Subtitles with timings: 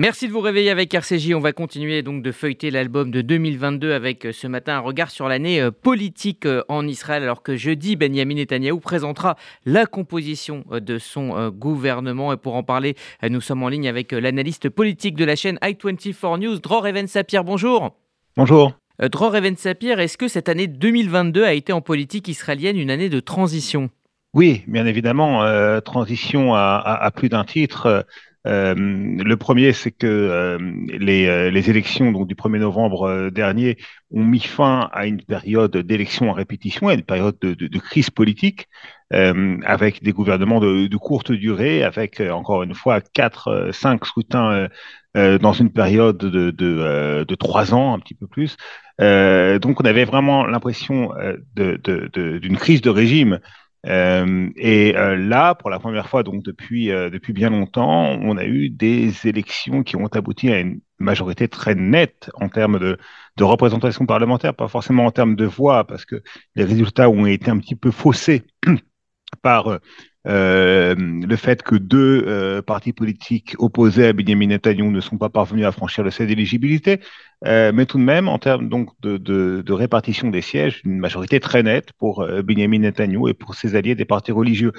[0.00, 1.34] Merci de vous réveiller avec RCJ.
[1.34, 5.10] On va continuer donc de feuilleter l'album de 2022 avec euh, ce matin un regard
[5.10, 9.36] sur l'année euh, politique euh, en Israël, alors que jeudi, Benjamin Netanyahou présentera
[9.66, 12.32] la composition de son gouvernement.
[12.32, 12.96] Et pour en parler,
[13.28, 17.44] nous sommes en ligne avec l'analyste politique de la chaîne i24 News, Dror Even Sapir.
[17.44, 17.94] Bonjour.
[18.38, 18.72] Bonjour.
[18.98, 23.10] Dror Even Sapir, est-ce que cette année 2022 a été en politique israélienne une année
[23.10, 23.90] de transition?
[24.32, 25.42] Oui, bien évidemment,
[25.82, 27.86] transition à, plus d'un titre.
[27.86, 28.02] Euh,
[28.44, 30.58] le premier, c'est que euh,
[30.88, 33.76] les, euh, les, élections donc, du 1er novembre dernier
[34.10, 38.66] ont mis fin à une période d'élections en répétition, à une période de, crise politique,
[39.12, 44.68] avec des gouvernements de, de, courte durée, avec encore une fois quatre, cinq scrutins
[45.14, 48.56] dans une période de, de, trois ans, un petit peu plus.
[48.98, 51.12] donc on avait vraiment l'impression
[51.56, 53.40] d'une crise de régime
[53.86, 58.36] euh, et euh, là, pour la première fois, donc depuis, euh, depuis bien longtemps, on
[58.36, 62.98] a eu des élections qui ont abouti à une majorité très nette en termes de,
[63.36, 66.22] de représentation parlementaire, pas forcément en termes de voix, parce que
[66.56, 68.42] les résultats ont été un petit peu faussés
[69.42, 69.80] par
[70.26, 75.30] euh, le fait que deux euh, partis politiques opposés à Benjamin Netanyahu ne sont pas
[75.30, 77.00] parvenus à franchir le seuil d'éligibilité,
[77.46, 81.62] euh, mais tout de même, en termes donc de, répartition des sièges, une majorité très
[81.62, 84.72] nette pour Benjamin Netanyahu et pour ses alliés des partis religieux.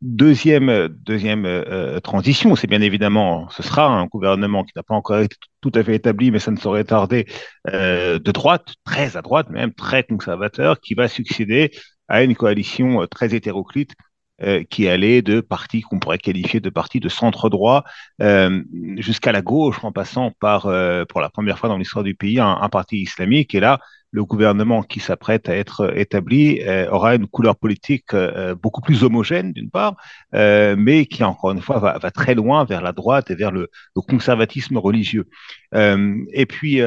[0.00, 5.36] Deuxième deuxième transition, c'est bien évidemment, ce sera un gouvernement qui n'a pas encore été
[5.60, 7.26] tout à fait établi, mais ça ne saurait tarder,
[7.66, 11.70] de droite, très à droite, même très conservateur, qui va succéder
[12.08, 13.94] à une coalition très hétéroclite
[14.42, 17.84] euh, qui allait de partis qu'on pourrait qualifier de partis de centre droit
[18.20, 18.64] euh,
[18.96, 22.40] jusqu'à la gauche, en passant par, euh, pour la première fois dans l'histoire du pays,
[22.40, 23.54] un, parti islamique.
[23.54, 23.78] Et là,
[24.10, 28.14] le gouvernement qui s'apprête à être établi aura une couleur politique
[28.60, 29.94] beaucoup plus homogène, d'une part,
[30.32, 34.78] mais qui, encore une fois, va, très loin vers la droite et vers le, conservatisme
[34.78, 35.26] religieux.
[35.72, 36.80] et puis,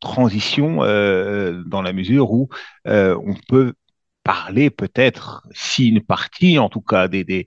[0.00, 2.48] transition dans la mesure où
[2.84, 3.74] on peut
[4.26, 7.44] parler peut-être, si une partie, en tout cas, de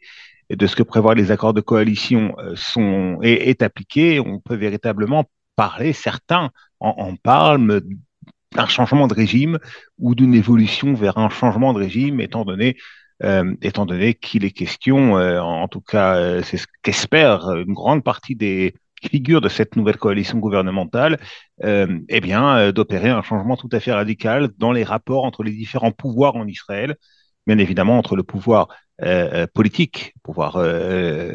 [0.66, 5.26] ce que prévoient les accords de coalition euh, sont, est, est appliqué, on peut véritablement
[5.58, 7.82] parler, certains en, en parlent
[8.56, 9.60] d'un changement de régime
[9.98, 12.78] ou d'une évolution vers un changement de régime, étant donné
[13.24, 13.54] euh,
[14.22, 18.74] qu'il est question, euh, en tout cas, c'est ce qu'espère une grande partie des,
[19.08, 21.20] figure de cette nouvelle coalition gouvernementale,
[21.64, 25.44] euh, eh bien, euh, d'opérer un changement tout à fait radical dans les rapports entre
[25.44, 26.96] les différents pouvoirs en Israël,
[27.48, 28.68] bien évidemment entre le pouvoir
[29.02, 30.62] euh, politique, pouvoir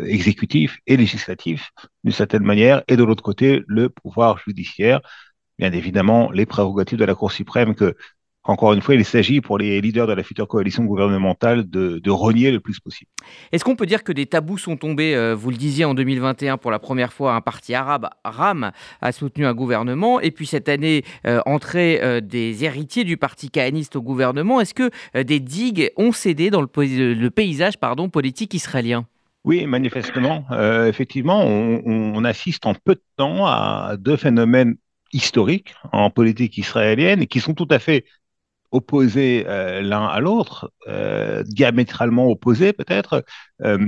[0.07, 1.71] exécutif et législatif,
[2.05, 5.01] d'une certaine manière, et de l'autre côté, le pouvoir judiciaire,
[5.59, 7.97] bien évidemment, les prérogatives de la Cour suprême que
[8.47, 12.11] encore une fois, il s'agit pour les leaders de la future coalition gouvernementale de, de
[12.11, 13.11] renier le plus possible.
[13.53, 16.59] Est-ce qu'on peut dire que des tabous sont tombés euh, Vous le disiez en 2021,
[16.59, 20.21] pour la première fois, un parti arabe, RAM, a soutenu un gouvernement.
[20.21, 24.61] Et puis cette année, euh, entrée euh, des héritiers du parti kahaniste au gouvernement.
[24.61, 24.91] Est-ce que
[25.23, 29.07] des digues ont cédé dans le, le paysage pardon, politique israélien?
[29.45, 30.47] Oui, manifestement.
[30.87, 34.77] effectivement, on, on, assiste en peu de temps à deux phénomènes
[35.13, 38.07] historiques en politique israélienne qui sont tout à fait
[38.75, 43.25] opposés euh, l'un à l'autre, euh, diamétralement opposés peut-être,
[43.63, 43.79] euh,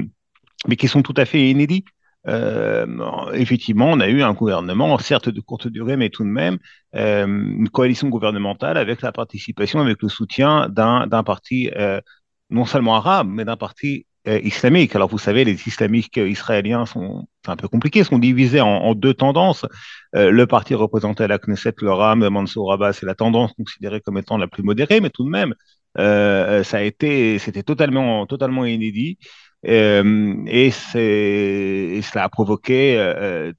[0.68, 1.84] mais qui sont tout à fait inédits.
[3.34, 6.58] effectivement, on a eu un gouvernement, certes de courte durée, mais tout de même,
[6.92, 11.70] une coalition gouvernementale avec la participation, avec le soutien d'un parti
[12.50, 14.94] non seulement arabe, mais d'un parti islamique.
[14.96, 19.66] Alors vous savez, les islamistes israéliens sont un peu compliqués, sont divisés en, deux tendances.
[20.14, 24.00] Euh, le parti représenté à la Knesset, le Ram, Mansour Abbas, c'est la tendance considérée
[24.00, 25.54] comme étant la plus modérée, mais tout de même,
[25.98, 29.18] euh, ça a été, c'était totalement, totalement inédit.
[29.64, 32.96] et, cela a provoqué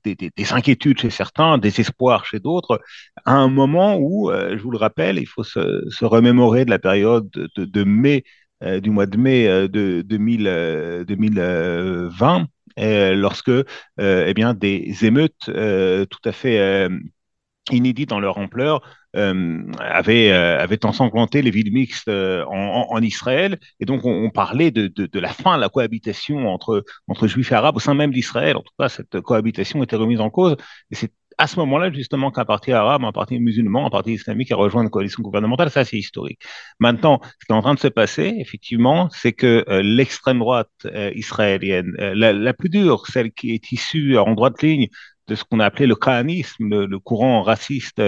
[0.03, 2.81] des, des, des, inquiétudes chez certains, des espoirs chez d'autres,
[3.25, 7.29] à un moment où, je vous le rappelle, il faut se, remémorer de la période
[7.29, 8.23] de, de mai
[8.63, 12.47] euh, du mois de mai euh, de, 2000, 2020,
[12.79, 13.51] euh, lorsque
[13.99, 16.89] eh bien, des émeutes tout à fait
[17.71, 18.81] inédites dans leur ampleur
[19.13, 23.59] avaient, avaient ensanglanté les villes mixtes en, Israël.
[23.79, 27.51] Et donc, on, parlait de, de, de, la fin de la cohabitation entre, entre juifs
[27.51, 28.57] et arabes au sein même d'Israël.
[28.57, 30.55] En tout cas, cette cohabitation était remise en cause.
[30.91, 34.51] Et c'est à ce moment-là, justement, qu'un parti arabe, un parti musulman, un parti islamique
[34.51, 36.39] a rejoint une coalition gouvernementale, ça c'est historique.
[36.79, 40.69] Maintenant, ce qui est en train de se passer, effectivement, c'est que euh, l'extrême droite
[40.85, 44.87] euh, israélienne, euh, la, plus dure, celle qui est issue en droite ligne
[45.27, 48.01] de ce qu'on a appelé le kahanisme, le, courant raciste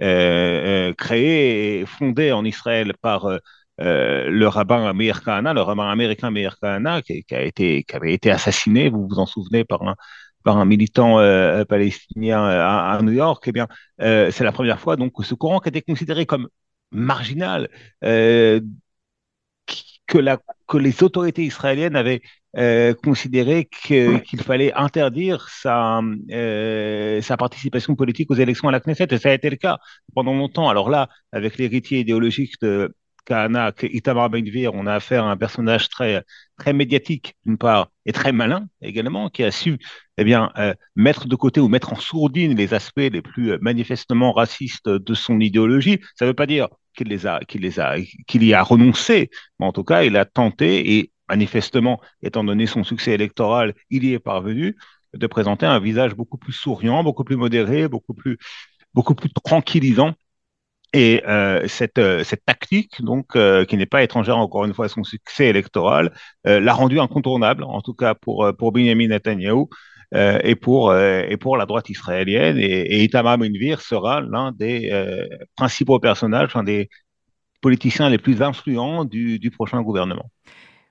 [0.00, 3.28] créé et fondé en Israël par
[3.78, 8.30] le rabbin Meir Kahana, le rabbin américain Meir Kahana, qui, a été, qui avait été
[8.30, 9.94] assassiné, vous vous en souvenez, par un
[10.44, 11.16] par un militant
[11.68, 13.66] palestinien à, New York, eh bien,
[13.98, 16.48] c'est la première fois donc que ce courant qui était considéré comme
[16.92, 17.68] marginal,
[20.06, 20.38] que, la,
[20.68, 22.22] que les autorités israéliennes avaient
[22.56, 26.00] euh, considéré qu'il fallait interdire sa,
[26.30, 29.78] euh, sa participation politique aux élections à la Knesset, et ça a été le cas
[30.14, 30.68] pendant longtemps.
[30.68, 32.94] Alors là, avec l'héritier idéologique de
[33.24, 36.22] Kahana, Itamar ben on a affaire à un personnage très,
[36.58, 39.78] très médiatique, d'une part, et très malin également, qui a su
[40.18, 44.32] eh bien, euh, mettre de côté ou mettre en sourdine les aspects les plus manifestement
[44.32, 45.98] racistes de son idéologie.
[46.16, 49.30] Ça ne veut pas dire qu'il les a, qu'il les a, qu'il y a renoncé,
[49.58, 54.04] mais en tout cas, il a tenté et manifestement, étant donné son succès électoral, il
[54.04, 54.76] y est parvenu,
[55.14, 58.38] de présenter un visage beaucoup plus souriant, beaucoup plus modéré, beaucoup plus,
[58.94, 60.14] beaucoup plus tranquillisant.
[60.94, 64.84] Et euh, cette, euh, cette tactique, donc, euh, qui n'est pas étrangère encore une fois
[64.84, 66.12] à son succès électoral,
[66.44, 69.64] l'a rendu incontournable, en tout cas pour, pour Benjamin Netanyahu
[70.12, 72.58] et, pour, et pour la droite israélienne.
[72.58, 73.38] Et, et Itamar
[73.80, 74.92] sera l'un des
[75.56, 76.88] principaux personnages, l'un des
[77.60, 80.30] politiciens les plus influents du, du prochain gouvernement.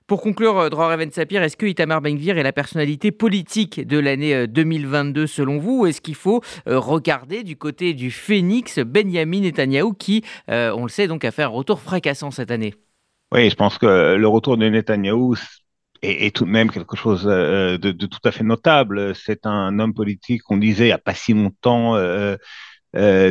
[0.06, 3.98] Pour conclure, euh, Dror Even Sapir, est-ce que Itamar Ben-Gvir est la personnalité politique de
[3.98, 8.80] l'année 2022 euh, selon vous ou est-ce qu'il faut euh, regarder du côté du phénix
[8.80, 12.74] Benjamin Netanyahu qui, on le sait, donc a fait un retour fracassant cette année?
[13.32, 15.36] Oui, je pense que le retour de Netanyahu
[16.02, 19.14] est, tout de même quelque chose de, tout à fait notable.
[19.14, 21.96] C'est un homme politique, on disait, il n'y a pas si longtemps.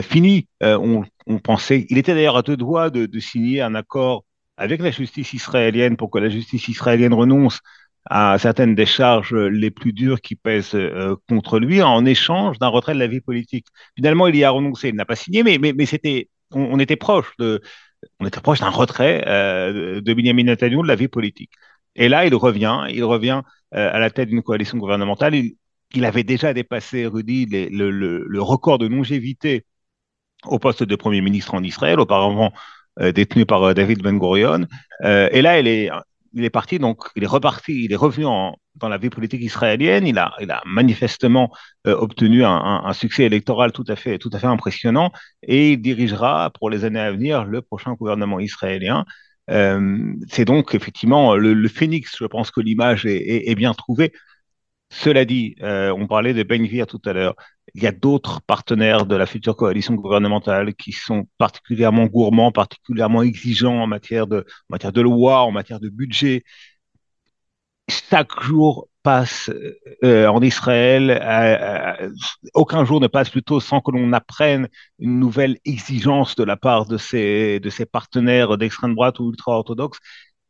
[0.02, 0.48] fini.
[0.60, 1.04] On,
[1.44, 4.25] pensait, il était d'ailleurs à deux doigts de, de signer un accord
[4.58, 7.60] avec la justice israélienne pour que la justice israélienne renonce
[8.06, 12.68] à certaines des charges les plus dures qui pèsent euh, contre lui en échange d'un
[12.68, 13.68] retrait de la vie politique.
[13.96, 16.98] Finalement, il y a renoncé, il n'a pas signé, mais, mais, mais c'était, on, était
[16.98, 17.62] proche de,
[18.20, 21.52] on était proche d'un retrait euh, de Benjamin Netanyahu de la vie politique.
[21.96, 23.42] Et là, il revient, il revient
[23.76, 25.36] euh, à la tête d'une coalition gouvernementale.
[25.36, 29.66] Il, avait déjà dépassé, Rudy, le, le record de longévité
[30.46, 32.00] au poste de Premier ministre en Israël.
[32.00, 32.52] Auparavant,
[33.00, 34.68] euh, détenu par euh, David Ben Gurion.
[35.04, 35.90] Euh, et là, il est,
[36.34, 38.25] il est parti, donc il est reparti, il est revenu
[38.75, 40.06] dans la vie politique israélienne.
[40.06, 41.51] Il a, il a manifestement
[41.86, 45.12] obtenu un, succès électoral tout à fait, tout à fait impressionnant,
[45.44, 49.06] et il dirigera pour les années à venir le prochain gouvernement israélien.
[49.48, 52.16] c'est donc effectivement le, phénix.
[52.19, 54.12] Je pense que l'image est, est, bien trouvée.
[54.89, 57.36] Cela dit, on parlait de Ben Gvir tout à l'heure
[57.75, 63.24] il y a d'autres partenaires de la future coalition gouvernementale qui sont particulièrement gourmands, particulièrement
[63.24, 66.44] exigeants en matière de, matière de loi, en matière de budget.
[67.89, 69.51] Chaque jour passe
[70.04, 72.10] euh, en Israël, euh, euh,
[72.54, 74.69] aucun jour ne passe plutôt sans que l'on apprenne
[75.00, 80.00] une nouvelle exigence de la part de ces, de ces partenaires d'extrême droite ou ultra-orthodoxes.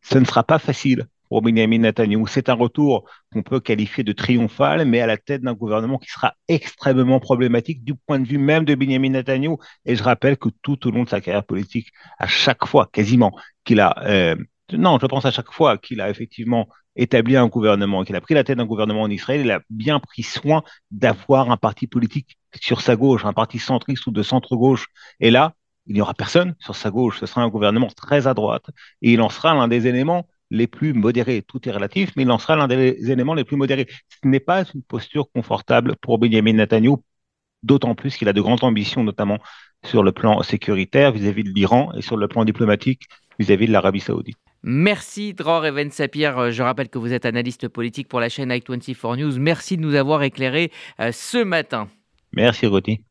[0.01, 2.25] Ce ne sera pas facile pour Benjamin Netanyahu.
[2.27, 6.11] C'est un retour qu'on peut qualifier de triomphal, mais à la tête d'un gouvernement qui
[6.11, 9.55] sera extrêmement problématique du point de vue même de Benjamin Netanyahu.
[9.85, 11.87] Et je rappelle que tout au long de sa carrière politique,
[12.19, 13.31] à chaque fois, quasiment,
[13.63, 14.35] qu'il a, euh,
[14.73, 18.35] non, je pense à chaque fois qu'il a effectivement établi un gouvernement, qu'il a pris
[18.35, 22.37] la tête d'un gouvernement en Israël, il a bien pris soin d'avoir un parti politique
[22.61, 24.85] sur sa gauche, un parti centriste ou de centre-gauche.
[25.19, 25.53] Et là,
[25.87, 27.19] il n'y aura personne sur sa gauche.
[27.19, 28.65] Ce sera un gouvernement très à droite
[29.01, 31.41] et il en sera l'un des éléments les plus modérés.
[31.41, 33.87] Tout est relatif, mais il en sera l'un des éléments les plus modérés.
[33.89, 36.97] Ce n'est pas une posture confortable pour Benjamin Netanyahu,
[37.63, 39.39] d'autant plus qu'il a de grandes ambitions, notamment
[39.83, 43.07] sur le plan sécuritaire vis-à-vis de l'Iran et sur le plan diplomatique
[43.39, 44.37] vis-à-vis de l'Arabie saoudite.
[44.61, 46.51] Merci Dror Even Sapir.
[46.51, 49.39] Je rappelle que vous êtes analyste politique pour la chaîne i24 News.
[49.39, 51.89] Merci de nous avoir éclairé euh, ce matin.
[52.31, 53.01] Merci Roti.